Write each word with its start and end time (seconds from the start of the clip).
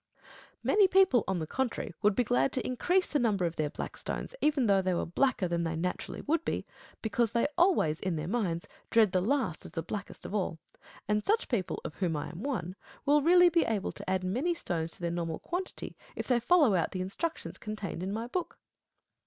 JVat. 0.15 0.17
Phil. 0.17 0.27
Many 0.63 0.87
people, 0.87 1.23
on 1.27 1.37
the 1.37 1.45
contrary, 1.45 1.93
would 2.01 2.15
be 2.15 2.23
glad 2.23 2.51
to 2.53 2.65
increase 2.65 3.05
the 3.05 3.19
number 3.19 3.45
of 3.45 3.55
their 3.55 3.69
black 3.69 3.95
stones, 3.95 4.33
even 4.41 4.65
though 4.65 4.81
they 4.81 4.95
were 4.95 5.05
blacker 5.05 5.47
than 5.47 5.63
they 5.63 5.75
naturally 5.75 6.21
would 6.21 6.43
be; 6.43 6.65
because 7.03 7.29
they 7.33 7.45
always, 7.55 7.99
in 7.99 8.15
their 8.15 8.27
minds, 8.27 8.67
dread 8.89 9.11
the 9.11 9.21
last 9.21 9.63
as 9.63 9.73
the 9.73 9.83
blackest 9.83 10.25
of 10.25 10.33
all. 10.33 10.57
And 11.07 11.23
such 11.23 11.47
people, 11.49 11.79
of 11.85 11.93
whom 11.93 12.15
I 12.15 12.29
am 12.31 12.41
one, 12.41 12.75
will 13.05 13.21
really 13.21 13.49
be 13.49 13.61
able 13.63 13.91
to 13.91 14.09
add 14.09 14.23
many 14.23 14.55
stones 14.55 14.93
to 14.93 15.01
their 15.01 15.11
normal 15.11 15.37
quantity, 15.37 15.95
if 16.15 16.25
they 16.27 16.39
follow 16.39 16.73
out 16.73 16.93
the 16.93 17.01
instructions 17.01 17.59
con 17.59 17.75
tained 17.75 18.01
in 18.01 18.11
my 18.11 18.25
book. 18.25 18.57